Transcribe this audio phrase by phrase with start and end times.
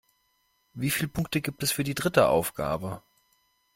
[0.73, 3.03] Wie viele Punkte gibt es für die dritte Aufgabe?